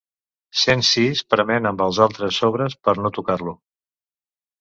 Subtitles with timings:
[0.59, 3.55] Cent sis prement amb els altres sobres per no tocar-lo.